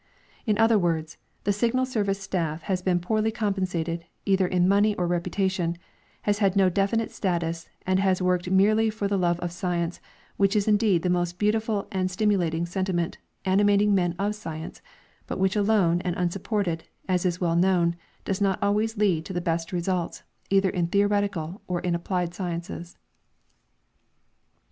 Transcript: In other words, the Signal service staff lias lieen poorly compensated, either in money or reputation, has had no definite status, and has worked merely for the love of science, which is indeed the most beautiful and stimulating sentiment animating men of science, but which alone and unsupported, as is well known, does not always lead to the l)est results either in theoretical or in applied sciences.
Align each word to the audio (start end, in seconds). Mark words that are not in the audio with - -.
In 0.47 0.57
other 0.57 0.79
words, 0.79 1.19
the 1.43 1.53
Signal 1.53 1.85
service 1.85 2.19
staff 2.19 2.67
lias 2.67 2.83
lieen 2.87 2.99
poorly 2.99 3.29
compensated, 3.29 4.03
either 4.25 4.47
in 4.47 4.67
money 4.67 4.95
or 4.95 5.05
reputation, 5.05 5.77
has 6.23 6.39
had 6.39 6.55
no 6.55 6.71
definite 6.71 7.11
status, 7.11 7.69
and 7.85 7.99
has 7.99 8.19
worked 8.19 8.49
merely 8.49 8.89
for 8.89 9.07
the 9.07 9.15
love 9.19 9.39
of 9.41 9.51
science, 9.51 10.01
which 10.37 10.55
is 10.55 10.67
indeed 10.67 11.03
the 11.03 11.09
most 11.11 11.37
beautiful 11.37 11.87
and 11.91 12.09
stimulating 12.09 12.65
sentiment 12.65 13.19
animating 13.45 13.93
men 13.93 14.15
of 14.17 14.33
science, 14.33 14.81
but 15.27 15.37
which 15.37 15.55
alone 15.55 16.01
and 16.01 16.15
unsupported, 16.15 16.85
as 17.07 17.23
is 17.23 17.39
well 17.39 17.55
known, 17.55 17.95
does 18.25 18.41
not 18.41 18.57
always 18.59 18.97
lead 18.97 19.23
to 19.23 19.33
the 19.33 19.41
l)est 19.41 19.71
results 19.71 20.23
either 20.49 20.69
in 20.71 20.87
theoretical 20.87 21.61
or 21.67 21.79
in 21.81 21.93
applied 21.93 22.33
sciences. 22.33 22.97